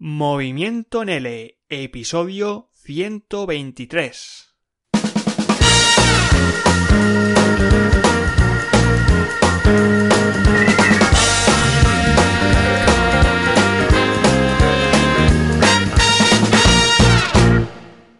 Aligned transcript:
Movimiento 0.00 1.02
en 1.02 1.08
L, 1.08 1.58
episodio 1.68 2.70
123. 2.74 4.54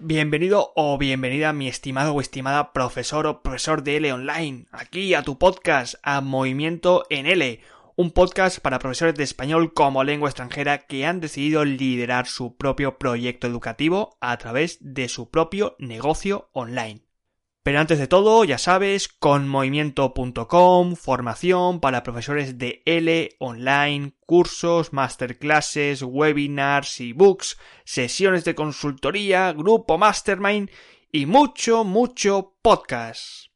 Bienvenido 0.00 0.72
o 0.74 0.98
bienvenida 0.98 1.52
mi 1.52 1.68
estimado 1.68 2.12
o 2.12 2.20
estimada 2.20 2.72
profesor 2.72 3.28
o 3.28 3.40
profesor 3.40 3.84
de 3.84 3.98
L 3.98 4.12
online, 4.12 4.66
aquí 4.72 5.14
a 5.14 5.22
tu 5.22 5.38
podcast, 5.38 5.94
a 6.02 6.22
Movimiento 6.22 7.04
en 7.08 7.26
L, 7.26 7.60
un 7.98 8.12
podcast 8.12 8.60
para 8.60 8.78
profesores 8.78 9.16
de 9.16 9.24
español 9.24 9.74
como 9.74 10.04
lengua 10.04 10.28
extranjera 10.28 10.86
que 10.86 11.04
han 11.04 11.18
decidido 11.18 11.64
liderar 11.64 12.28
su 12.28 12.56
propio 12.56 12.96
proyecto 12.96 13.48
educativo 13.48 14.16
a 14.20 14.36
través 14.38 14.78
de 14.80 15.08
su 15.08 15.30
propio 15.30 15.74
negocio 15.80 16.48
online. 16.52 17.02
Pero 17.64 17.80
antes 17.80 17.98
de 17.98 18.06
todo, 18.06 18.44
ya 18.44 18.56
sabes, 18.56 19.08
con 19.08 19.48
movimiento.com, 19.48 20.94
formación 20.94 21.80
para 21.80 22.04
profesores 22.04 22.56
de 22.56 22.84
L 22.86 23.34
online, 23.40 24.12
cursos, 24.26 24.92
masterclasses, 24.92 26.00
webinars, 26.04 27.00
ebooks, 27.00 27.58
sesiones 27.84 28.44
de 28.44 28.54
consultoría, 28.54 29.52
grupo 29.52 29.98
mastermind 29.98 30.70
y 31.10 31.26
mucho, 31.26 31.82
mucho 31.82 32.54
podcast. 32.62 33.47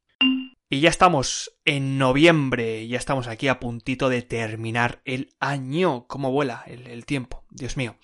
Y 0.72 0.80
ya 0.80 0.88
estamos 0.88 1.52
en 1.66 1.98
noviembre, 1.98 2.88
ya 2.88 2.96
estamos 2.96 3.26
aquí 3.26 3.48
a 3.48 3.60
puntito 3.60 4.08
de 4.08 4.22
terminar 4.22 5.02
el 5.04 5.34
año. 5.38 6.06
¿Cómo 6.06 6.32
vuela 6.32 6.64
el, 6.66 7.04
tiempo? 7.04 7.45
Dios 7.50 7.76
mío. 7.76 7.96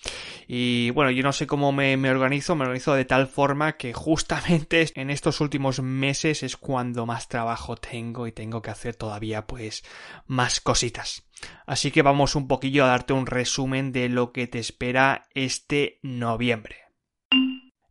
Y 0.46 0.90
bueno, 0.90 1.10
yo 1.10 1.22
no 1.22 1.32
sé 1.32 1.46
cómo 1.46 1.72
me, 1.72 1.96
me, 1.96 2.10
organizo, 2.10 2.56
me 2.56 2.64
organizo 2.64 2.92
de 2.92 3.06
tal 3.06 3.26
forma 3.26 3.78
que 3.78 3.94
justamente 3.94 4.86
en 4.96 5.08
estos 5.08 5.40
últimos 5.40 5.80
meses 5.80 6.42
es 6.42 6.58
cuando 6.58 7.06
más 7.06 7.28
trabajo 7.28 7.74
tengo 7.76 8.26
y 8.26 8.32
tengo 8.32 8.60
que 8.60 8.70
hacer 8.70 8.94
todavía 8.96 9.46
pues 9.46 9.82
más 10.26 10.60
cositas. 10.60 11.26
Así 11.64 11.90
que 11.90 12.02
vamos 12.02 12.34
un 12.34 12.48
poquillo 12.48 12.84
a 12.84 12.88
darte 12.88 13.14
un 13.14 13.24
resumen 13.24 13.92
de 13.92 14.10
lo 14.10 14.30
que 14.30 14.46
te 14.46 14.58
espera 14.58 15.26
este 15.32 16.00
noviembre. 16.02 16.87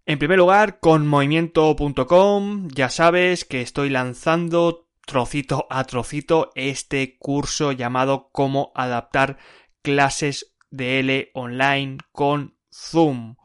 En 0.10 0.20
primer 0.20 0.38
lugar, 0.38 0.80
con 0.80 1.06
movimiento.com 1.06 2.70
ya 2.70 2.88
sabes 2.88 3.44
que 3.44 3.60
estoy 3.60 3.90
lanzando 3.90 4.88
trocito 5.06 5.68
a 5.70 5.84
trocito 5.84 6.50
este 6.56 7.18
curso 7.18 7.74
llamado 7.74 8.30
Cómo 8.32 8.72
adaptar 8.74 9.38
clases 9.82 10.56
de 10.70 11.00
L 11.00 11.32
online 11.34 11.98
con 12.14 12.56
Zoom. 12.74 13.36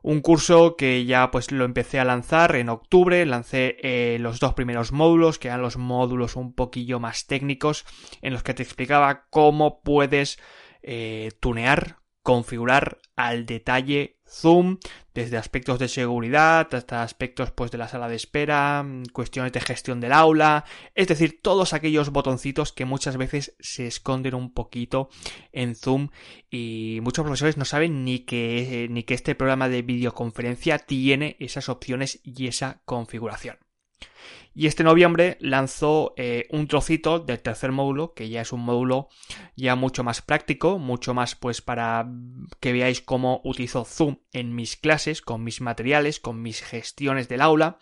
Un 0.00 0.22
curso 0.22 0.76
que 0.76 1.04
ya 1.04 1.30
pues 1.30 1.52
lo 1.52 1.66
empecé 1.66 2.00
a 2.00 2.06
lanzar 2.06 2.56
en 2.56 2.70
octubre, 2.70 3.26
lancé 3.26 3.76
eh, 3.82 4.16
los 4.18 4.40
dos 4.40 4.54
primeros 4.54 4.92
módulos, 4.92 5.38
que 5.38 5.48
eran 5.48 5.60
los 5.60 5.76
módulos 5.76 6.36
un 6.36 6.54
poquillo 6.54 7.00
más 7.00 7.26
técnicos, 7.26 7.84
en 8.22 8.32
los 8.32 8.42
que 8.42 8.54
te 8.54 8.62
explicaba 8.62 9.26
cómo 9.28 9.82
puedes 9.82 10.38
eh, 10.80 11.32
tunear, 11.40 11.98
configurar 12.28 12.98
al 13.16 13.46
detalle 13.46 14.18
Zoom, 14.28 14.76
desde 15.14 15.38
aspectos 15.38 15.78
de 15.78 15.88
seguridad 15.88 16.68
hasta 16.74 17.02
aspectos 17.02 17.52
pues 17.52 17.70
de 17.70 17.78
la 17.78 17.88
sala 17.88 18.06
de 18.06 18.16
espera, 18.16 18.84
cuestiones 19.14 19.50
de 19.52 19.62
gestión 19.62 19.98
del 19.98 20.12
aula, 20.12 20.66
es 20.94 21.08
decir, 21.08 21.40
todos 21.40 21.72
aquellos 21.72 22.10
botoncitos 22.10 22.70
que 22.72 22.84
muchas 22.84 23.16
veces 23.16 23.56
se 23.60 23.86
esconden 23.86 24.34
un 24.34 24.52
poquito 24.52 25.08
en 25.52 25.74
Zoom 25.74 26.10
y 26.50 26.98
muchos 27.00 27.22
profesores 27.22 27.56
no 27.56 27.64
saben 27.64 28.04
ni 28.04 28.18
que 28.18 28.88
ni 28.90 29.04
que 29.04 29.14
este 29.14 29.34
programa 29.34 29.70
de 29.70 29.80
videoconferencia 29.80 30.78
tiene 30.80 31.38
esas 31.40 31.70
opciones 31.70 32.20
y 32.24 32.46
esa 32.46 32.82
configuración. 32.84 33.56
Y 34.54 34.66
este 34.66 34.82
noviembre 34.82 35.36
lanzó 35.40 36.14
eh, 36.16 36.48
un 36.50 36.66
trocito 36.66 37.20
del 37.20 37.38
tercer 37.40 37.70
módulo, 37.70 38.12
que 38.14 38.28
ya 38.28 38.40
es 38.40 38.52
un 38.52 38.60
módulo 38.60 39.08
ya 39.54 39.76
mucho 39.76 40.02
más 40.02 40.20
práctico, 40.20 40.80
mucho 40.80 41.14
más 41.14 41.36
pues 41.36 41.62
para 41.62 42.08
que 42.58 42.72
veáis 42.72 43.00
cómo 43.00 43.40
utilizo 43.44 43.84
Zoom 43.84 44.16
en 44.32 44.56
mis 44.56 44.76
clases, 44.76 45.22
con 45.22 45.44
mis 45.44 45.60
materiales, 45.60 46.18
con 46.18 46.42
mis 46.42 46.60
gestiones 46.60 47.28
del 47.28 47.42
aula. 47.42 47.78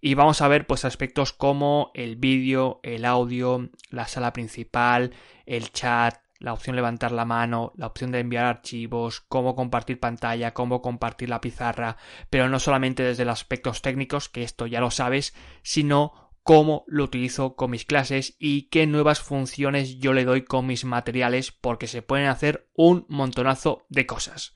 Y 0.00 0.14
vamos 0.14 0.40
a 0.40 0.48
ver 0.48 0.66
pues 0.66 0.86
aspectos 0.86 1.34
como 1.34 1.90
el 1.92 2.16
vídeo, 2.16 2.80
el 2.84 3.04
audio, 3.04 3.68
la 3.90 4.06
sala 4.06 4.32
principal, 4.32 5.12
el 5.44 5.72
chat, 5.72 6.16
la 6.38 6.52
opción 6.52 6.76
levantar 6.76 7.12
la 7.12 7.24
mano, 7.24 7.72
la 7.76 7.86
opción 7.86 8.12
de 8.12 8.20
enviar 8.20 8.44
archivos, 8.46 9.20
cómo 9.20 9.54
compartir 9.54 9.98
pantalla, 9.98 10.54
cómo 10.54 10.80
compartir 10.82 11.28
la 11.28 11.40
pizarra, 11.40 11.96
pero 12.30 12.48
no 12.48 12.60
solamente 12.60 13.02
desde 13.02 13.24
los 13.24 13.40
aspectos 13.40 13.82
técnicos, 13.82 14.28
que 14.28 14.42
esto 14.42 14.66
ya 14.66 14.80
lo 14.80 14.90
sabes, 14.90 15.34
sino 15.62 16.28
cómo 16.48 16.84
lo 16.86 17.04
utilizo 17.04 17.56
con 17.56 17.72
mis 17.72 17.84
clases 17.84 18.34
y 18.38 18.70
qué 18.70 18.86
nuevas 18.86 19.20
funciones 19.20 19.98
yo 19.98 20.14
le 20.14 20.24
doy 20.24 20.44
con 20.44 20.66
mis 20.66 20.84
materiales 20.84 21.52
porque 21.52 21.86
se 21.86 22.00
pueden 22.00 22.28
hacer 22.28 22.70
un 22.74 23.04
montonazo 23.08 23.84
de 23.90 24.06
cosas. 24.06 24.54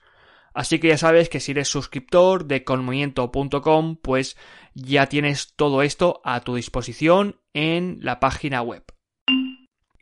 Así 0.54 0.78
que 0.78 0.88
ya 0.88 0.98
sabes 0.98 1.28
que 1.28 1.40
si 1.40 1.52
eres 1.52 1.68
suscriptor 1.68 2.46
de 2.46 2.64
conmovimiento.com 2.64 3.96
pues 3.96 4.36
ya 4.74 5.08
tienes 5.08 5.54
todo 5.54 5.82
esto 5.82 6.20
a 6.24 6.40
tu 6.40 6.54
disposición 6.54 7.40
en 7.52 7.98
la 8.00 8.20
página 8.20 8.62
web. 8.62 8.91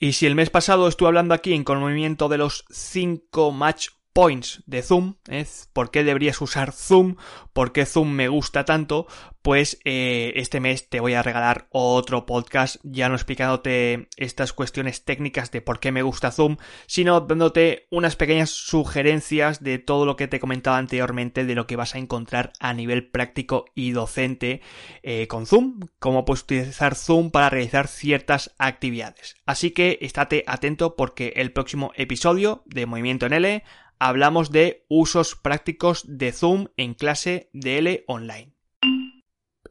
Y 0.02 0.14
si 0.14 0.26
el 0.26 0.34
mes 0.34 0.48
pasado 0.48 0.88
estuve 0.88 1.08
hablando 1.08 1.34
aquí 1.34 1.52
en 1.52 1.62
movimiento 1.78 2.30
de 2.30 2.38
los 2.38 2.64
5 2.70 3.52
match 3.52 3.90
points 4.12 4.62
de 4.66 4.82
Zoom, 4.82 5.14
¿eh? 5.28 5.46
¿por 5.72 5.90
qué 5.90 6.04
deberías 6.04 6.40
usar 6.40 6.72
Zoom? 6.72 7.16
¿Por 7.52 7.72
qué 7.72 7.86
Zoom 7.86 8.10
me 8.10 8.28
gusta 8.28 8.64
tanto? 8.64 9.06
Pues 9.42 9.80
eh, 9.84 10.32
este 10.36 10.60
mes 10.60 10.88
te 10.88 11.00
voy 11.00 11.14
a 11.14 11.22
regalar 11.22 11.68
otro 11.70 12.26
podcast, 12.26 12.76
ya 12.82 13.08
no 13.08 13.14
explicándote 13.14 14.08
estas 14.16 14.52
cuestiones 14.52 15.04
técnicas 15.04 15.50
de 15.50 15.62
por 15.62 15.80
qué 15.80 15.92
me 15.92 16.02
gusta 16.02 16.32
Zoom, 16.32 16.56
sino 16.86 17.20
dándote 17.20 17.86
unas 17.90 18.16
pequeñas 18.16 18.50
sugerencias 18.50 19.62
de 19.62 19.78
todo 19.78 20.04
lo 20.04 20.16
que 20.16 20.28
te 20.28 20.40
comentaba 20.40 20.76
anteriormente 20.76 21.44
de 21.44 21.54
lo 21.54 21.66
que 21.66 21.76
vas 21.76 21.94
a 21.94 21.98
encontrar 21.98 22.52
a 22.60 22.74
nivel 22.74 23.08
práctico 23.08 23.64
y 23.74 23.92
docente 23.92 24.60
eh, 25.02 25.26
con 25.28 25.46
Zoom, 25.46 25.80
cómo 25.98 26.24
puedes 26.24 26.42
utilizar 26.42 26.94
Zoom 26.94 27.30
para 27.30 27.48
realizar 27.48 27.88
ciertas 27.88 28.54
actividades. 28.58 29.36
Así 29.46 29.70
que 29.70 29.98
estate 30.02 30.44
atento 30.46 30.96
porque 30.96 31.32
el 31.36 31.52
próximo 31.52 31.92
episodio 31.94 32.62
de 32.66 32.86
Movimiento 32.86 33.26
en 33.26 33.32
L 33.32 33.64
hablamos 34.00 34.50
de 34.50 34.86
usos 34.88 35.36
prácticos 35.36 36.04
de 36.08 36.32
Zoom 36.32 36.68
en 36.76 36.94
clase 36.94 37.50
de 37.52 37.78
L 37.78 38.04
online. 38.08 38.54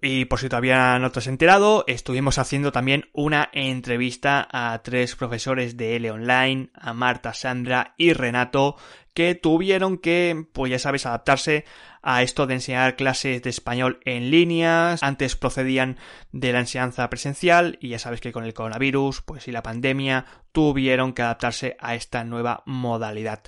Y 0.01 0.25
por 0.25 0.39
si 0.39 0.47
todavía 0.47 0.97
no 0.99 1.11
te 1.11 1.19
has 1.19 1.27
enterado, 1.27 1.83
estuvimos 1.87 2.37
haciendo 2.37 2.71
también 2.71 3.09
una 3.11 3.49
entrevista 3.51 4.47
a 4.49 4.81
tres 4.81 5.15
profesores 5.17 5.75
de 5.75 5.97
L 5.97 6.11
online, 6.11 6.69
a 6.73 6.93
Marta, 6.93 7.33
Sandra 7.33 7.95
y 7.97 8.13
Renato, 8.13 8.77
que 9.13 9.35
tuvieron 9.35 9.97
que, 9.97 10.45
pues 10.53 10.71
ya 10.71 10.79
sabes, 10.79 11.05
adaptarse 11.05 11.65
a 12.01 12.21
esto 12.21 12.47
de 12.47 12.53
enseñar 12.53 12.95
clases 12.95 13.41
de 13.41 13.49
español 13.49 13.99
en 14.05 14.31
línea. 14.31 14.95
Antes 15.01 15.35
procedían 15.35 15.97
de 16.31 16.53
la 16.53 16.59
enseñanza 16.59 17.09
presencial 17.09 17.77
y 17.81 17.89
ya 17.89 17.99
sabes 17.99 18.21
que 18.21 18.31
con 18.31 18.45
el 18.45 18.53
coronavirus, 18.53 19.21
pues 19.23 19.49
y 19.49 19.51
la 19.51 19.63
pandemia, 19.63 20.25
tuvieron 20.53 21.11
que 21.11 21.23
adaptarse 21.23 21.75
a 21.79 21.95
esta 21.95 22.23
nueva 22.23 22.63
modalidad 22.65 23.41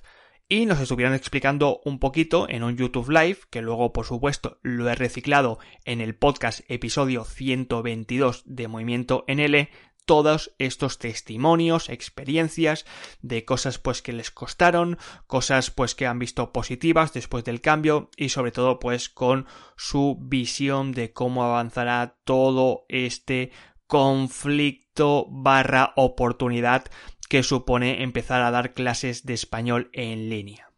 y 0.51 0.65
nos 0.65 0.81
estuvieron 0.81 1.15
explicando 1.15 1.79
un 1.85 1.97
poquito 1.97 2.45
en 2.49 2.63
un 2.63 2.75
YouTube 2.75 3.09
Live, 3.09 3.37
que 3.49 3.61
luego 3.61 3.93
por 3.93 4.05
supuesto 4.05 4.59
lo 4.63 4.89
he 4.89 4.95
reciclado 4.95 5.59
en 5.85 6.01
el 6.01 6.13
podcast 6.13 6.59
episodio 6.67 7.23
122 7.23 8.43
de 8.45 8.67
Movimiento 8.67 9.23
NL, 9.29 9.69
todos 10.05 10.53
estos 10.57 10.99
testimonios, 10.99 11.87
experiencias 11.87 12.85
de 13.21 13.45
cosas 13.45 13.77
pues 13.77 14.01
que 14.01 14.11
les 14.11 14.29
costaron, 14.29 14.97
cosas 15.25 15.71
pues 15.71 15.95
que 15.95 16.05
han 16.05 16.19
visto 16.19 16.51
positivas 16.51 17.13
después 17.13 17.45
del 17.45 17.61
cambio 17.61 18.09
y 18.17 18.27
sobre 18.27 18.51
todo 18.51 18.77
pues 18.77 19.07
con 19.07 19.47
su 19.77 20.17
visión 20.19 20.91
de 20.91 21.13
cómo 21.13 21.45
avanzará 21.45 22.17
todo 22.25 22.83
este 22.89 23.53
conflicto 23.87 25.27
barra 25.29 25.93
oportunidad 25.95 26.91
que 27.31 27.43
supone 27.43 28.03
empezar 28.03 28.41
a 28.41 28.51
dar 28.51 28.73
clases 28.73 29.25
de 29.25 29.33
español 29.33 29.89
en 29.93 30.29
línea. 30.29 30.69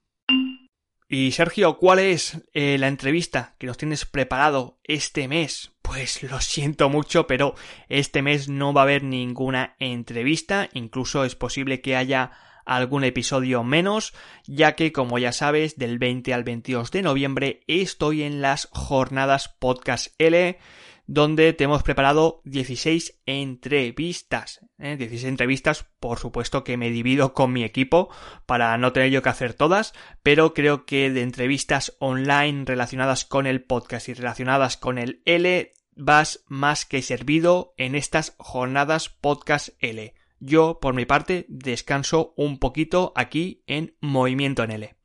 Y 1.09 1.31
Sergio, 1.31 1.79
¿cuál 1.79 1.97
es 1.97 2.45
eh, 2.53 2.77
la 2.77 2.89
entrevista 2.89 3.55
que 3.57 3.65
nos 3.65 3.79
tienes 3.79 4.05
preparado 4.05 4.79
este 4.83 5.27
mes? 5.27 5.71
Pues 5.81 6.21
lo 6.21 6.39
siento 6.41 6.89
mucho, 6.89 7.25
pero 7.25 7.55
este 7.89 8.21
mes 8.21 8.49
no 8.49 8.71
va 8.71 8.81
a 8.81 8.83
haber 8.83 9.03
ninguna 9.03 9.75
entrevista, 9.79 10.69
incluso 10.73 11.25
es 11.25 11.33
posible 11.33 11.81
que 11.81 11.95
haya 11.95 12.33
algún 12.67 13.03
episodio 13.03 13.63
menos, 13.63 14.13
ya 14.45 14.75
que 14.75 14.91
como 14.91 15.17
ya 15.17 15.31
sabes, 15.31 15.79
del 15.79 15.97
20 15.97 16.35
al 16.35 16.43
22 16.43 16.91
de 16.91 17.01
noviembre 17.01 17.63
estoy 17.65 18.21
en 18.21 18.41
las 18.41 18.69
jornadas 18.73 19.47
Podcast 19.47 20.13
L 20.19 20.59
donde 21.05 21.53
te 21.53 21.65
hemos 21.65 21.83
preparado 21.83 22.41
16 22.45 23.21
entrevistas. 23.25 24.61
16 24.77 25.23
¿eh? 25.23 25.27
entrevistas, 25.27 25.85
por 25.99 26.19
supuesto 26.19 26.63
que 26.63 26.77
me 26.77 26.89
divido 26.89 27.33
con 27.33 27.51
mi 27.51 27.63
equipo 27.63 28.09
para 28.45 28.77
no 28.77 28.93
tener 28.93 29.11
yo 29.11 29.21
que 29.21 29.29
hacer 29.29 29.53
todas, 29.53 29.93
pero 30.21 30.53
creo 30.53 30.85
que 30.85 31.09
de 31.11 31.21
entrevistas 31.21 31.95
online 31.99 32.63
relacionadas 32.65 33.25
con 33.25 33.47
el 33.47 33.63
podcast 33.63 34.09
y 34.09 34.13
relacionadas 34.13 34.77
con 34.77 34.97
el 34.97 35.21
L 35.25 35.71
vas 35.95 36.43
más 36.47 36.85
que 36.85 37.01
servido 37.01 37.73
en 37.77 37.95
estas 37.95 38.35
jornadas 38.37 39.09
podcast 39.09 39.69
L. 39.79 40.13
Yo, 40.39 40.79
por 40.81 40.93
mi 40.93 41.05
parte, 41.05 41.45
descanso 41.47 42.33
un 42.35 42.59
poquito 42.59 43.13
aquí 43.15 43.63
en 43.67 43.95
Movimiento 44.01 44.63
en 44.63 44.71
L. 44.71 45.02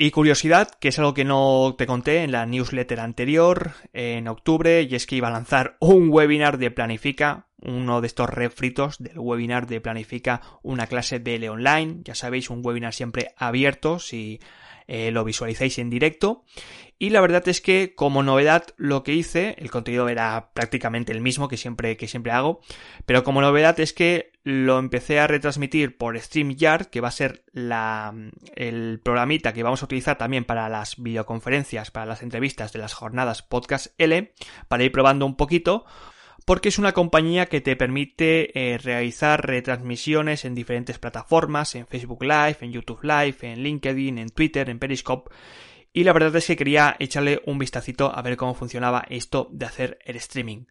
Y 0.00 0.12
curiosidad, 0.12 0.70
que 0.78 0.88
es 0.88 0.98
algo 1.00 1.12
que 1.12 1.24
no 1.24 1.74
te 1.76 1.86
conté 1.86 2.22
en 2.22 2.30
la 2.30 2.46
newsletter 2.46 3.00
anterior, 3.00 3.72
en 3.92 4.28
octubre, 4.28 4.82
y 4.82 4.94
es 4.94 5.08
que 5.08 5.16
iba 5.16 5.26
a 5.26 5.32
lanzar 5.32 5.76
un 5.80 6.08
webinar 6.08 6.58
de 6.58 6.70
Planifica, 6.70 7.48
uno 7.60 8.00
de 8.00 8.06
estos 8.06 8.30
refritos 8.30 9.02
del 9.02 9.18
webinar 9.18 9.66
de 9.66 9.80
Planifica, 9.80 10.40
una 10.62 10.86
clase 10.86 11.18
de 11.18 11.34
L 11.34 11.50
online, 11.50 12.02
ya 12.04 12.14
sabéis, 12.14 12.48
un 12.48 12.64
webinar 12.64 12.94
siempre 12.94 13.32
abierto, 13.36 13.98
si 13.98 14.38
eh, 14.86 15.10
lo 15.10 15.24
visualizáis 15.24 15.78
en 15.80 15.90
directo. 15.90 16.44
Y 17.00 17.10
la 17.10 17.20
verdad 17.20 17.48
es 17.48 17.60
que 17.60 17.94
como 17.96 18.22
novedad 18.22 18.66
lo 18.76 19.02
que 19.02 19.14
hice, 19.14 19.56
el 19.58 19.70
contenido 19.70 20.08
era 20.08 20.50
prácticamente 20.54 21.10
el 21.10 21.20
mismo 21.20 21.48
que 21.48 21.56
siempre, 21.56 21.96
que 21.96 22.06
siempre 22.06 22.30
hago, 22.30 22.60
pero 23.04 23.24
como 23.24 23.40
novedad 23.40 23.80
es 23.80 23.92
que 23.92 24.30
lo 24.48 24.78
empecé 24.78 25.20
a 25.20 25.26
retransmitir 25.26 25.98
por 25.98 26.18
StreamYard, 26.18 26.86
que 26.86 27.02
va 27.02 27.08
a 27.08 27.10
ser 27.10 27.44
la, 27.52 28.14
el 28.56 28.98
programita 29.04 29.52
que 29.52 29.62
vamos 29.62 29.82
a 29.82 29.84
utilizar 29.84 30.16
también 30.16 30.46
para 30.46 30.70
las 30.70 30.96
videoconferencias, 30.96 31.90
para 31.90 32.06
las 32.06 32.22
entrevistas 32.22 32.72
de 32.72 32.78
las 32.78 32.94
jornadas 32.94 33.42
Podcast 33.42 33.88
L, 33.98 34.32
para 34.66 34.84
ir 34.84 34.90
probando 34.90 35.26
un 35.26 35.36
poquito 35.36 35.84
porque 36.46 36.70
es 36.70 36.78
una 36.78 36.92
compañía 36.92 37.44
que 37.44 37.60
te 37.60 37.76
permite 37.76 38.72
eh, 38.72 38.78
realizar 38.78 39.46
retransmisiones 39.46 40.46
en 40.46 40.54
diferentes 40.54 40.98
plataformas, 40.98 41.74
en 41.74 41.86
Facebook 41.86 42.22
Live, 42.22 42.56
en 42.62 42.72
YouTube 42.72 43.02
Live, 43.02 43.36
en 43.42 43.62
LinkedIn, 43.62 44.16
en 44.16 44.30
Twitter, 44.30 44.70
en 44.70 44.78
Periscope. 44.78 45.30
Y 45.92 46.04
la 46.04 46.14
verdad 46.14 46.34
es 46.36 46.46
que 46.46 46.56
quería 46.56 46.96
echarle 46.98 47.42
un 47.44 47.58
vistacito 47.58 48.10
a 48.16 48.22
ver 48.22 48.38
cómo 48.38 48.54
funcionaba 48.54 49.04
esto 49.10 49.50
de 49.52 49.66
hacer 49.66 49.98
el 50.06 50.16
streaming. 50.16 50.64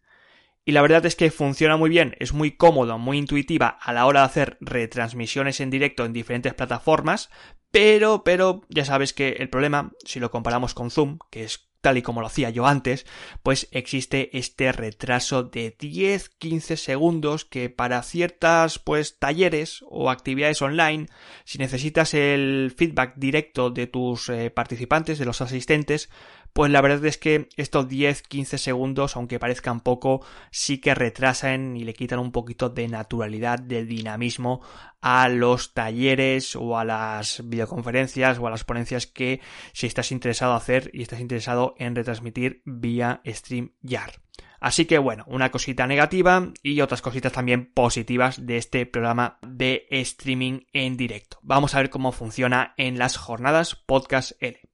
Y 0.68 0.72
la 0.72 0.82
verdad 0.82 1.06
es 1.06 1.16
que 1.16 1.30
funciona 1.30 1.78
muy 1.78 1.88
bien, 1.88 2.14
es 2.18 2.34
muy 2.34 2.50
cómodo, 2.50 2.98
muy 2.98 3.16
intuitiva 3.16 3.68
a 3.68 3.94
la 3.94 4.04
hora 4.04 4.20
de 4.20 4.26
hacer 4.26 4.58
retransmisiones 4.60 5.60
en 5.60 5.70
directo 5.70 6.04
en 6.04 6.12
diferentes 6.12 6.52
plataformas, 6.52 7.30
pero, 7.70 8.22
pero 8.22 8.60
ya 8.68 8.84
sabes 8.84 9.14
que 9.14 9.30
el 9.38 9.48
problema, 9.48 9.92
si 10.04 10.20
lo 10.20 10.30
comparamos 10.30 10.74
con 10.74 10.90
Zoom, 10.90 11.20
que 11.30 11.44
es 11.44 11.67
y 11.96 12.02
como 12.02 12.20
lo 12.20 12.26
hacía 12.26 12.50
yo 12.50 12.66
antes, 12.66 13.06
pues 13.42 13.68
existe 13.70 14.36
este 14.36 14.72
retraso 14.72 15.42
de 15.42 15.76
10-15 15.76 16.76
segundos 16.76 17.44
que 17.44 17.70
para 17.70 18.02
ciertas 18.02 18.78
pues 18.78 19.18
talleres 19.18 19.84
o 19.88 20.10
actividades 20.10 20.62
online, 20.62 21.06
si 21.44 21.58
necesitas 21.58 22.14
el 22.14 22.74
feedback 22.76 23.14
directo 23.16 23.70
de 23.70 23.86
tus 23.86 24.28
eh, 24.28 24.50
participantes, 24.50 25.18
de 25.18 25.24
los 25.24 25.40
asistentes, 25.40 26.10
pues 26.52 26.72
la 26.72 26.80
verdad 26.80 27.04
es 27.04 27.18
que 27.18 27.48
estos 27.56 27.86
10-15 27.86 28.58
segundos, 28.58 29.16
aunque 29.16 29.38
parezcan 29.38 29.80
poco, 29.80 30.22
sí 30.50 30.78
que 30.78 30.94
retrasan 30.94 31.76
y 31.76 31.84
le 31.84 31.94
quitan 31.94 32.18
un 32.18 32.32
poquito 32.32 32.68
de 32.68 32.88
naturalidad, 32.88 33.60
de 33.60 33.84
dinamismo 33.84 34.60
a 35.00 35.28
los 35.28 35.74
talleres 35.74 36.56
o 36.56 36.76
a 36.76 36.84
las 36.84 37.42
videoconferencias 37.48 38.38
o 38.38 38.46
a 38.46 38.50
las 38.50 38.64
ponencias 38.64 39.06
que 39.06 39.40
si 39.72 39.86
estás 39.86 40.10
interesado 40.10 40.54
hacer 40.54 40.90
y 40.92 41.02
estás 41.02 41.20
interesado 41.20 41.74
en 41.78 41.94
retransmitir 41.94 42.62
vía 42.64 43.22
StreamYard. 43.26 44.12
Así 44.60 44.86
que 44.86 44.98
bueno, 44.98 45.24
una 45.28 45.50
cosita 45.50 45.86
negativa 45.86 46.52
y 46.62 46.80
otras 46.80 47.00
cositas 47.00 47.32
también 47.32 47.72
positivas 47.72 48.44
de 48.44 48.56
este 48.56 48.86
programa 48.86 49.38
de 49.42 49.86
streaming 49.90 50.62
en 50.72 50.96
directo. 50.96 51.38
Vamos 51.42 51.74
a 51.74 51.78
ver 51.78 51.90
cómo 51.90 52.12
funciona 52.12 52.74
en 52.76 52.98
las 52.98 53.16
jornadas 53.16 53.76
Podcast 53.76 54.32
L. 54.40 54.67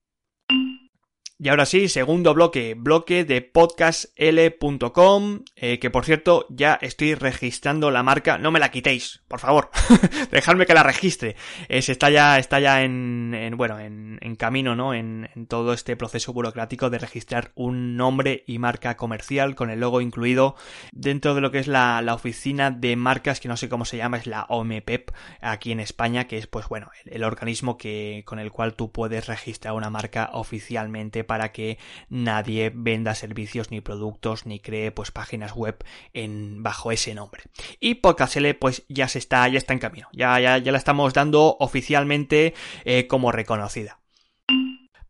Y 1.37 1.49
ahora 1.49 1.67
sí, 1.67 1.89
segundo 1.89 2.33
bloque, 2.33 2.75
bloque 2.79 3.25
de 3.25 3.43
podcastl.com, 3.43 5.41
eh, 5.57 5.81
que 5.81 5.91
por 5.91 6.05
cierto 6.05 6.47
ya 6.49 6.79
estoy 6.81 7.17
registrando 7.17 7.91
la 7.91 8.05
marca, 8.05 8.39
no 8.39 8.53
me 8.53 8.61
la 8.61 8.71
quitéis, 8.71 9.25
por 9.27 9.41
favor, 9.41 9.69
dejadme 10.31 10.65
que 10.65 10.75
la 10.75 10.85
registre. 10.85 11.35
está 11.69 12.09
ya, 12.09 12.39
está 12.39 12.61
ya 12.61 12.85
en, 12.85 13.35
en 13.35 13.57
bueno, 13.57 13.81
en, 13.81 14.37
camino, 14.37 14.77
¿no? 14.77 14.95
En, 14.95 15.29
en, 15.35 15.49
todo 15.49 15.73
este 15.73 15.97
proceso 15.97 16.33
burocrático 16.33 16.89
de 16.89 16.99
registrar 16.99 17.51
un 17.57 17.97
nombre 17.97 18.45
y 18.47 18.61
marca 18.61 18.97
comercial 18.97 19.57
con 19.57 19.71
el 19.71 19.81
logo 19.81 20.01
incluido 20.01 20.55
dentro 20.93 21.35
de 21.35 21.41
lo 21.41 21.51
que 21.51 21.59
es 21.59 21.67
la, 21.67 22.01
la 22.01 22.15
oficina 22.15 22.71
de 22.71 22.95
marcas, 22.95 23.41
que 23.41 23.49
no 23.49 23.57
sé 23.57 23.69
cómo 23.69 23.85
se 23.85 23.97
llama, 23.97 24.19
es 24.19 24.29
la 24.29 24.47
OMPEP 24.49 25.11
aquí 25.41 25.73
en 25.73 25.81
España, 25.81 26.29
que 26.29 26.39
es 26.39 26.47
pues 26.47 26.69
bueno, 26.69 26.93
el, 27.05 27.15
el 27.15 27.25
organismo 27.25 27.77
que, 27.77 28.23
con 28.25 28.39
el 28.39 28.53
cual 28.53 28.75
tú 28.75 28.93
puedes 28.93 29.27
registrar 29.27 29.75
una 29.75 29.91
marca 29.91 30.31
oficialmente 30.33 31.24
para 31.25 31.53
que 31.53 31.79
nadie 32.09 32.71
venda 32.75 33.15
servicios 33.15 33.71
ni 33.71 33.81
productos 33.81 34.47
ni 34.47 34.61
cree 34.61 34.93
pues 34.93 35.11
páginas 35.11 35.55
web 35.55 35.85
en 36.13 36.63
bajo 36.63 36.93
ese 36.93 37.15
nombre. 37.15 37.45
Y 37.81 37.97
Podcastl 37.97 38.55
pues 38.55 38.85
ya 38.89 39.09
se 39.09 39.19
está 39.19 39.49
ya 39.49 39.59
está 39.59 39.73
en 39.73 39.79
camino. 39.79 40.09
Ya 40.13 40.39
ya, 40.41 40.59
ya 40.59 40.73
la 40.73 40.79
estamos 40.79 41.15
dando 41.15 41.57
oficialmente 41.59 42.55
eh, 42.85 43.07
como 43.07 43.33
reconocida. 43.33 44.04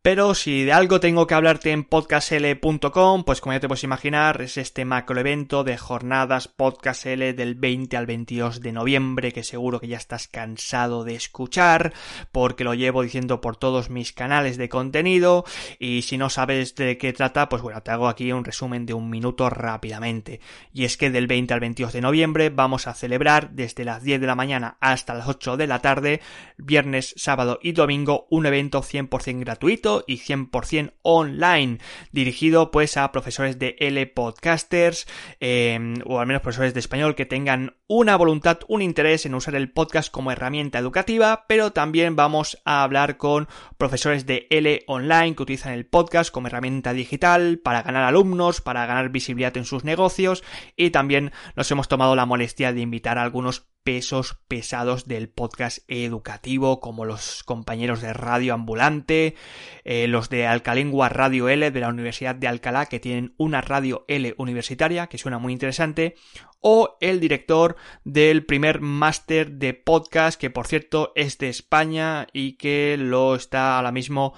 Pero 0.05 0.35
si 0.35 0.65
de 0.65 0.71
algo 0.71 0.99
tengo 0.99 1.25
que 1.25 1.33
hablarte 1.33 1.71
en 1.71 1.83
podcastl.com, 1.83 3.23
pues 3.23 3.41
como 3.41 3.53
ya 3.53 3.59
te 3.59 3.67
puedes 3.67 3.83
imaginar, 3.83 4.39
es 4.43 4.55
este 4.55 4.85
macro 4.85 5.19
evento 5.19 5.63
de 5.63 5.79
jornadas 5.79 6.47
podcastl 6.47 7.33
del 7.33 7.55
20 7.55 7.97
al 7.97 8.05
22 8.05 8.61
de 8.61 8.71
noviembre, 8.71 9.31
que 9.31 9.43
seguro 9.43 9.79
que 9.79 9.87
ya 9.87 9.97
estás 9.97 10.27
cansado 10.27 11.05
de 11.05 11.15
escuchar, 11.15 11.91
porque 12.31 12.63
lo 12.63 12.75
llevo 12.75 13.01
diciendo 13.01 13.41
por 13.41 13.57
todos 13.57 13.89
mis 13.89 14.13
canales 14.13 14.57
de 14.57 14.69
contenido, 14.69 15.43
y 15.79 16.03
si 16.03 16.19
no 16.19 16.29
sabes 16.29 16.75
de 16.75 16.99
qué 16.99 17.11
trata, 17.11 17.49
pues 17.49 17.63
bueno, 17.63 17.81
te 17.81 17.89
hago 17.89 18.07
aquí 18.07 18.31
un 18.31 18.45
resumen 18.45 18.85
de 18.85 18.93
un 18.93 19.09
minuto 19.09 19.49
rápidamente. 19.49 20.39
Y 20.71 20.85
es 20.85 20.97
que 20.97 21.09
del 21.09 21.25
20 21.25 21.51
al 21.55 21.61
22 21.61 21.93
de 21.93 22.01
noviembre 22.01 22.51
vamos 22.51 22.85
a 22.85 22.93
celebrar 22.93 23.53
desde 23.53 23.85
las 23.85 24.03
10 24.03 24.21
de 24.21 24.27
la 24.27 24.35
mañana 24.35 24.77
hasta 24.81 25.15
las 25.15 25.27
8 25.27 25.57
de 25.57 25.65
la 25.65 25.79
tarde, 25.79 26.21
viernes, 26.57 27.15
sábado 27.17 27.57
y 27.59 27.71
domingo, 27.71 28.27
un 28.29 28.45
evento 28.45 28.83
100% 28.83 29.39
gratuito 29.39 29.94
y 30.07 30.17
100% 30.17 30.93
online, 31.01 31.79
dirigido 32.11 32.71
pues 32.71 32.97
a 32.97 33.11
profesores 33.11 33.59
de 33.59 33.75
L 33.79 34.05
podcasters 34.07 35.07
em, 35.39 35.95
o 36.05 36.19
al 36.19 36.27
menos 36.27 36.41
profesores 36.41 36.73
de 36.73 36.79
español 36.79 37.15
que 37.15 37.25
tengan 37.25 37.77
una 37.87 38.15
voluntad, 38.15 38.59
un 38.67 38.81
interés 38.81 39.25
en 39.25 39.35
usar 39.35 39.55
el 39.55 39.71
podcast 39.71 40.11
como 40.11 40.31
herramienta 40.31 40.79
educativa, 40.79 41.45
pero 41.47 41.71
también 41.71 42.15
vamos 42.15 42.61
a 42.65 42.83
hablar 42.83 43.17
con 43.17 43.47
profesores 43.77 44.25
de 44.25 44.47
L 44.49 44.83
online 44.87 45.35
que 45.35 45.43
utilizan 45.43 45.73
el 45.73 45.85
podcast 45.85 46.31
como 46.31 46.47
herramienta 46.47 46.93
digital 46.93 47.59
para 47.63 47.83
ganar 47.83 48.03
alumnos, 48.03 48.61
para 48.61 48.85
ganar 48.85 49.09
visibilidad 49.09 49.55
en 49.57 49.65
sus 49.65 49.83
negocios 49.83 50.43
y 50.75 50.89
también 50.89 51.31
nos 51.55 51.69
hemos 51.71 51.87
tomado 51.87 52.15
la 52.15 52.25
molestia 52.25 52.73
de 52.73 52.81
invitar 52.81 53.17
a 53.17 53.23
algunos 53.23 53.67
pesos 53.85 54.39
pesados 54.47 55.07
del 55.07 55.29
podcast 55.29 55.77
educativo, 55.87 56.79
como 56.79 57.05
los 57.05 57.43
compañeros 57.43 58.01
de 58.01 58.13
Radio 58.13 58.55
Ambulante, 58.55 59.35
eh, 59.83 60.07
los 60.07 60.27
de 60.29 60.47
Alcalengua 60.47 61.07
Radio 61.07 61.49
L 61.49 61.69
de 61.69 61.79
la 61.79 61.89
Universidad 61.89 62.33
de 62.33 62.47
Alcalá, 62.47 62.87
que 62.87 62.99
tienen 62.99 63.35
una 63.37 63.61
radio 63.61 64.03
L 64.07 64.33
universitaria, 64.39 65.05
que 65.05 65.19
suena 65.19 65.37
muy 65.37 65.53
interesante, 65.53 66.15
o 66.61 66.97
el 66.99 67.19
director 67.19 67.75
del 68.03 68.43
primer 68.43 68.81
máster 68.81 69.51
de 69.51 69.75
podcast, 69.75 70.41
que 70.41 70.49
por 70.49 70.65
cierto 70.65 71.11
es 71.15 71.37
de 71.37 71.49
España 71.49 72.25
y 72.33 72.53
que 72.53 72.97
lo 72.97 73.35
está 73.35 73.77
ahora 73.77 73.91
mismo 73.91 74.33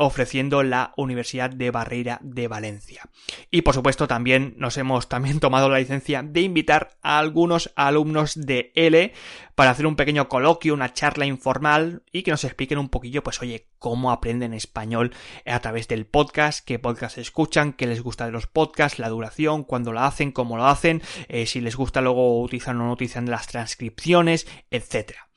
ofreciendo 0.00 0.62
la 0.62 0.94
Universidad 0.96 1.50
de 1.50 1.70
Barreira 1.70 2.18
de 2.22 2.48
Valencia. 2.48 3.02
Y 3.50 3.60
por 3.62 3.74
supuesto 3.74 4.08
también 4.08 4.54
nos 4.56 4.78
hemos 4.78 5.10
también 5.10 5.40
tomado 5.40 5.68
la 5.68 5.78
licencia 5.78 6.22
de 6.22 6.40
invitar 6.40 6.96
a 7.02 7.18
algunos 7.18 7.70
alumnos 7.76 8.34
de 8.34 8.72
L 8.74 9.12
para 9.54 9.72
hacer 9.72 9.86
un 9.86 9.96
pequeño 9.96 10.26
coloquio, 10.26 10.72
una 10.72 10.94
charla 10.94 11.26
informal 11.26 12.02
y 12.10 12.22
que 12.22 12.30
nos 12.30 12.44
expliquen 12.44 12.78
un 12.78 12.88
poquillo 12.88 13.22
pues 13.22 13.42
oye, 13.42 13.68
cómo 13.78 14.10
aprenden 14.10 14.54
español 14.54 15.12
a 15.44 15.60
través 15.60 15.86
del 15.86 16.06
podcast, 16.06 16.64
qué 16.64 16.78
podcast 16.78 17.18
escuchan, 17.18 17.74
qué 17.74 17.86
les 17.86 18.02
gusta 18.02 18.24
de 18.24 18.32
los 18.32 18.46
podcasts, 18.46 18.98
la 18.98 19.10
duración, 19.10 19.64
cuándo 19.64 19.92
lo 19.92 20.00
hacen, 20.00 20.32
cómo 20.32 20.56
lo 20.56 20.66
hacen, 20.66 21.02
eh, 21.28 21.44
si 21.44 21.60
les 21.60 21.76
gusta 21.76 22.00
luego 22.00 22.40
utilizar 22.40 22.74
o 22.74 22.78
no 22.78 22.92
utilizan 22.92 23.28
las 23.28 23.48
transcripciones, 23.48 24.46
etcétera. 24.70 25.29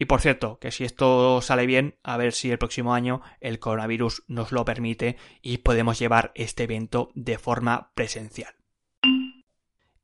Y 0.00 0.04
por 0.04 0.20
cierto, 0.20 0.58
que 0.60 0.70
si 0.70 0.84
esto 0.84 1.42
sale 1.42 1.66
bien, 1.66 1.98
a 2.04 2.16
ver 2.16 2.32
si 2.32 2.50
el 2.50 2.58
próximo 2.58 2.94
año 2.94 3.20
el 3.40 3.58
coronavirus 3.58 4.22
nos 4.28 4.52
lo 4.52 4.64
permite 4.64 5.16
y 5.42 5.58
podemos 5.58 5.98
llevar 5.98 6.30
este 6.34 6.64
evento 6.64 7.10
de 7.14 7.38
forma 7.38 7.92
presencial. 7.94 8.57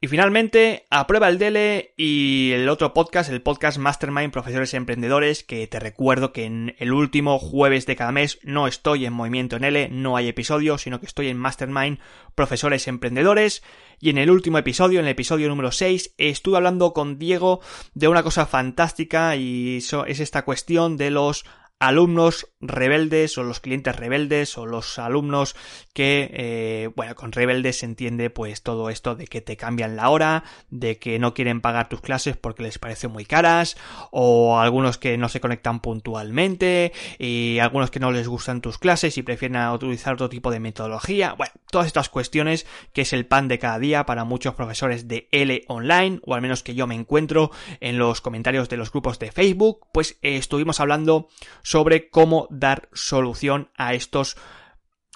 Y 0.05 0.07
finalmente, 0.07 0.85
aprueba 0.91 1.31
el 1.31 1.39
DELE 1.39 1.95
y 1.97 2.51
el 2.53 2.69
otro 2.69 2.93
podcast, 2.93 3.31
el 3.31 3.41
podcast 3.41 3.79
Mastermind 3.79 4.35
Profesores 4.35 4.75
Emprendedores, 4.75 5.45
que 5.45 5.67
te 5.67 5.81
recuerdo 5.81 6.31
que 6.31 6.45
en 6.45 6.77
el 6.79 6.93
último 6.93 7.39
jueves 7.39 7.87
de 7.87 7.97
cada 7.97 8.13
mes 8.13 8.39
no 8.43 8.67
estoy 8.67 9.07
en 9.07 9.15
Movimiento 9.15 9.57
en 9.57 9.65
L, 9.65 9.89
no 9.89 10.19
hay 10.19 10.29
episodio, 10.29 10.77
sino 10.77 11.01
que 11.01 11.07
estoy 11.07 11.29
en 11.29 11.39
Mastermind 11.39 12.01
Profesores 12.35 12.87
Emprendedores. 12.87 13.63
Y 13.99 14.11
en 14.11 14.19
el 14.19 14.31
último 14.31 14.59
episodio, 14.59 15.01
en 15.01 15.07
el 15.07 15.13
episodio 15.13 15.49
número 15.49 15.73
6, 15.73 16.17
estuve 16.19 16.59
hablando 16.59 16.93
con 16.93 17.19
Diego 17.19 17.63
de 17.95 18.09
una 18.09 18.23
cosa 18.23 18.45
fantástica 18.45 19.37
y 19.37 19.79
es 19.79 20.21
esta 20.21 20.45
cuestión 20.45 20.99
de 20.99 21.13
los 21.13 21.47
alumnos 21.87 22.49
rebeldes 22.61 23.37
o 23.39 23.43
los 23.43 23.61
clientes 23.61 23.95
rebeldes 23.95 24.57
o 24.59 24.67
los 24.67 24.99
alumnos 24.99 25.55
que, 25.93 26.31
eh, 26.33 26.91
bueno, 26.97 27.15
con 27.15 27.33
rebeldes 27.33 27.79
se 27.79 27.87
entiende 27.87 28.31
pues 28.31 28.63
todo 28.63 28.91
esto 28.91 29.15
de 29.15 29.27
que 29.27 29.41
te 29.41 29.57
cambian 29.57 29.97
la 29.97 30.09
hora, 30.09 30.45
de 30.71 30.99
que 30.99 31.19
no 31.19 31.35
quieren 31.35 31.61
pagar 31.61 31.89
tus 31.89 32.01
clases 32.01 32.37
porque 32.37 32.63
les 32.63 32.79
parecen 32.79 33.13
muy 33.13 33.25
caras, 33.25 33.77
o 34.11 34.59
algunos 34.59 34.99
que 34.99 35.17
no 35.19 35.29
se 35.29 35.41
conectan 35.41 35.81
puntualmente, 35.81 36.93
y 37.19 37.59
algunos 37.59 37.91
que 37.91 38.01
no 38.01 38.11
les 38.11 38.29
gustan 38.29 38.61
tus 38.61 38.79
clases 38.79 39.19
y 39.19 39.23
prefieren 39.23 39.69
utilizar 39.69 40.15
otro 40.15 40.29
tipo 40.29 40.51
de 40.51 40.61
metodología. 40.61 41.35
Bueno, 41.35 41.53
todas 41.71 41.87
estas 41.87 42.09
cuestiones 42.09 42.67
que 42.93 43.03
es 43.03 43.13
el 43.13 43.27
pan 43.27 43.49
de 43.49 43.59
cada 43.59 43.79
día 43.79 44.07
para 44.07 44.25
muchos 44.25 44.55
profesores 44.55 45.07
de 45.07 45.29
L 45.33 45.65
online, 45.69 46.21
o 46.23 46.35
al 46.35 46.43
menos 46.43 46.63
que 46.63 46.75
yo 46.75 46.87
me 46.87 46.95
encuentro 46.95 47.51
en 47.81 47.99
los 47.99 48.21
comentarios 48.21 48.69
de 48.69 48.77
los 48.77 48.91
grupos 48.91 49.19
de 49.19 49.33
Facebook, 49.33 49.87
pues 49.93 50.19
eh, 50.23 50.37
estuvimos 50.37 50.81
hablando 50.81 51.29
sobre 51.63 51.74
cómo 52.11 52.47
dar 52.51 52.89
solución 52.93 53.71
a 53.77 53.95
estos 53.95 54.37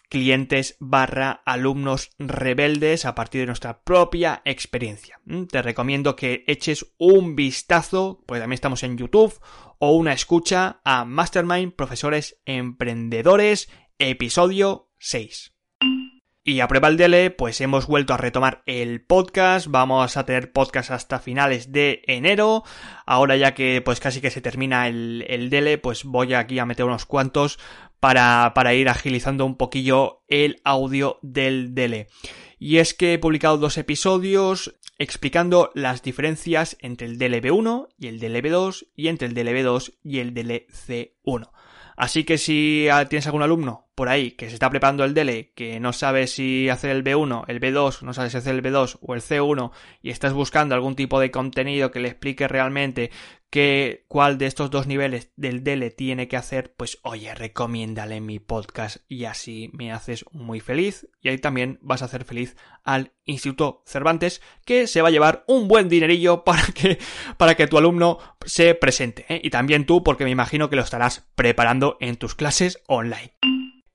clientes 0.08 0.76
barra 0.80 1.42
alumnos 1.44 2.10
rebeldes 2.18 3.04
a 3.04 3.14
partir 3.14 3.42
de 3.42 3.46
nuestra 3.46 3.82
propia 3.82 4.42
experiencia. 4.44 5.20
Mm, 5.24 5.44
te 5.44 5.62
recomiendo 5.62 6.16
que 6.16 6.44
eches 6.46 6.94
un 6.98 7.36
vistazo, 7.36 8.24
pues 8.26 8.40
también 8.40 8.54
estamos 8.54 8.82
en 8.82 8.96
YouTube, 8.96 9.38
o 9.78 9.92
una 9.92 10.12
escucha 10.12 10.80
a 10.84 11.04
Mastermind 11.04 11.74
Profesores 11.74 12.40
Emprendedores, 12.44 13.68
episodio 13.98 14.90
6. 14.98 15.57
Y 16.48 16.60
a 16.60 16.66
prueba 16.66 16.88
el 16.88 16.96
DELE, 16.96 17.30
pues 17.30 17.60
hemos 17.60 17.86
vuelto 17.86 18.14
a 18.14 18.16
retomar 18.16 18.62
el 18.64 19.02
podcast. 19.02 19.66
Vamos 19.68 20.16
a 20.16 20.24
tener 20.24 20.50
podcast 20.50 20.90
hasta 20.90 21.18
finales 21.18 21.72
de 21.72 22.00
enero. 22.06 22.64
Ahora 23.04 23.36
ya 23.36 23.52
que 23.52 23.82
pues 23.82 24.00
casi 24.00 24.22
que 24.22 24.30
se 24.30 24.40
termina 24.40 24.88
el, 24.88 25.26
el 25.28 25.50
DELE, 25.50 25.76
pues 25.76 26.04
voy 26.04 26.32
aquí 26.32 26.58
a 26.58 26.64
meter 26.64 26.86
unos 26.86 27.04
cuantos 27.04 27.58
para, 28.00 28.52
para 28.54 28.72
ir 28.72 28.88
agilizando 28.88 29.44
un 29.44 29.58
poquillo 29.58 30.22
el 30.26 30.62
audio 30.64 31.18
del 31.20 31.74
DELE. 31.74 32.06
Y 32.58 32.78
es 32.78 32.94
que 32.94 33.12
he 33.12 33.18
publicado 33.18 33.58
dos 33.58 33.76
episodios 33.76 34.74
explicando 34.96 35.70
las 35.74 36.02
diferencias 36.02 36.78
entre 36.80 37.08
el 37.08 37.18
DLB1 37.18 37.88
y 37.98 38.06
el 38.06 38.20
DLB2 38.20 38.86
y 38.96 39.08
entre 39.08 39.28
el 39.28 39.34
DLB2 39.34 39.98
y 40.02 40.20
el 40.20 40.32
DLC1. 40.32 41.50
Así 41.94 42.24
que 42.24 42.38
si 42.38 42.88
tienes 43.10 43.26
algún 43.26 43.42
alumno 43.42 43.87
por 43.98 44.08
ahí 44.08 44.30
que 44.30 44.46
se 44.46 44.54
está 44.54 44.70
preparando 44.70 45.02
el 45.02 45.12
DELE, 45.12 45.50
que 45.56 45.80
no 45.80 45.92
sabe 45.92 46.28
si 46.28 46.68
hacer 46.68 46.92
el 46.92 47.02
B1, 47.02 47.46
el 47.48 47.58
B2, 47.58 48.02
no 48.02 48.14
sabe 48.14 48.30
si 48.30 48.36
hacer 48.36 48.54
el 48.54 48.62
B2 48.62 48.98
o 49.00 49.16
el 49.16 49.20
C1 49.20 49.72
y 50.02 50.10
estás 50.10 50.34
buscando 50.34 50.76
algún 50.76 50.94
tipo 50.94 51.18
de 51.18 51.32
contenido 51.32 51.90
que 51.90 51.98
le 51.98 52.06
explique 52.06 52.46
realmente 52.46 53.10
que 53.50 54.04
cuál 54.06 54.38
de 54.38 54.46
estos 54.46 54.70
dos 54.70 54.86
niveles 54.86 55.32
del 55.34 55.64
DELE 55.64 55.90
tiene 55.90 56.28
que 56.28 56.36
hacer, 56.36 56.74
pues 56.76 57.00
oye, 57.02 57.34
recomiéndale 57.34 58.20
mi 58.20 58.38
podcast 58.38 58.98
y 59.08 59.24
así 59.24 59.68
me 59.72 59.90
haces 59.90 60.24
muy 60.30 60.60
feliz 60.60 61.08
y 61.20 61.30
ahí 61.30 61.38
también 61.38 61.80
vas 61.82 62.02
a 62.02 62.04
hacer 62.04 62.24
feliz 62.24 62.56
al 62.84 63.14
Instituto 63.24 63.82
Cervantes 63.84 64.42
que 64.64 64.86
se 64.86 65.02
va 65.02 65.08
a 65.08 65.10
llevar 65.10 65.42
un 65.48 65.66
buen 65.66 65.88
dinerillo 65.88 66.44
para 66.44 66.62
que, 66.66 67.00
para 67.36 67.56
que 67.56 67.66
tu 67.66 67.76
alumno 67.76 68.18
se 68.46 68.76
presente 68.76 69.26
¿eh? 69.28 69.40
y 69.42 69.50
también 69.50 69.86
tú 69.86 70.04
porque 70.04 70.22
me 70.22 70.30
imagino 70.30 70.70
que 70.70 70.76
lo 70.76 70.82
estarás 70.82 71.28
preparando 71.34 71.96
en 71.98 72.14
tus 72.14 72.36
clases 72.36 72.80
online. 72.86 73.32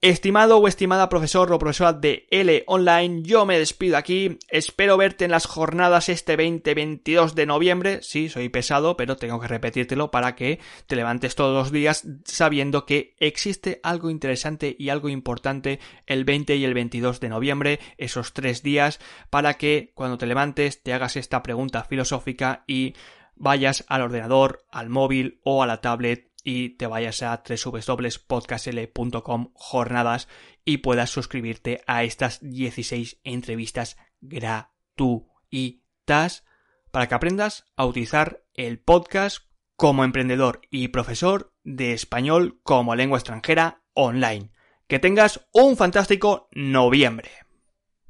Estimado 0.03 0.57
o 0.57 0.67
estimada 0.67 1.07
profesor 1.07 1.47
o 1.53 1.57
profesora 1.57 1.93
de 1.93 2.27
L 2.29 2.65
Online, 2.67 3.23
yo 3.23 3.45
me 3.45 3.57
despido 3.57 3.95
aquí. 3.95 4.37
Espero 4.49 4.97
verte 4.97 5.23
en 5.23 5.31
las 5.31 5.45
jornadas 5.45 6.09
este 6.09 6.37
20-22 6.37 7.31
de 7.31 7.45
noviembre. 7.45 7.99
Sí, 8.01 8.27
soy 8.27 8.49
pesado, 8.49 8.97
pero 8.97 9.15
tengo 9.15 9.39
que 9.39 9.47
repetírtelo 9.47 10.11
para 10.11 10.35
que 10.35 10.59
te 10.87 10.97
levantes 10.97 11.35
todos 11.35 11.55
los 11.55 11.71
días 11.71 12.05
sabiendo 12.25 12.85
que 12.85 13.15
existe 13.17 13.79
algo 13.81 14.09
interesante 14.09 14.75
y 14.77 14.89
algo 14.89 15.07
importante 15.07 15.79
el 16.05 16.25
20 16.25 16.57
y 16.57 16.65
el 16.65 16.73
22 16.73 17.21
de 17.21 17.29
noviembre, 17.29 17.79
esos 17.97 18.33
tres 18.33 18.61
días, 18.61 18.99
para 19.29 19.53
que 19.53 19.93
cuando 19.95 20.17
te 20.17 20.25
levantes 20.25 20.83
te 20.83 20.91
hagas 20.91 21.15
esta 21.15 21.41
pregunta 21.43 21.85
filosófica 21.85 22.65
y 22.67 22.93
vayas 23.37 23.85
al 23.87 24.01
ordenador, 24.01 24.65
al 24.69 24.89
móvil 24.89 25.39
o 25.45 25.63
a 25.63 25.65
la 25.65 25.79
tablet 25.79 26.32
y 26.43 26.71
te 26.71 26.87
vayas 26.87 27.23
a 27.23 27.41
www.podcastl.com 27.47 29.51
jornadas 29.53 30.27
y 30.65 30.77
puedas 30.77 31.09
suscribirte 31.09 31.81
a 31.87 32.03
estas 32.03 32.39
16 32.41 33.21
entrevistas 33.23 33.97
gratuitas 34.21 36.43
para 36.91 37.07
que 37.07 37.15
aprendas 37.15 37.65
a 37.75 37.85
utilizar 37.85 38.43
el 38.53 38.79
podcast 38.79 39.45
como 39.75 40.03
emprendedor 40.03 40.61
y 40.69 40.89
profesor 40.89 41.53
de 41.63 41.93
español 41.93 42.59
como 42.63 42.95
lengua 42.95 43.17
extranjera 43.17 43.81
online. 43.93 44.51
Que 44.87 44.99
tengas 44.99 45.47
un 45.53 45.77
fantástico 45.77 46.49
noviembre. 46.51 47.31